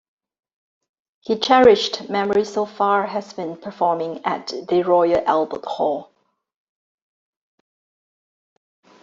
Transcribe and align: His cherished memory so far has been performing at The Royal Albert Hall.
His 1.25 1.39
cherished 1.41 2.09
memory 2.09 2.43
so 2.43 2.65
far 2.65 3.05
has 3.05 3.33
been 3.33 3.55
performing 3.55 4.25
at 4.25 4.47
The 4.47 4.81
Royal 4.81 5.23
Albert 5.27 5.63
Hall. 5.65 6.11